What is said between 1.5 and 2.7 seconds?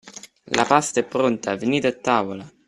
venite a tavola!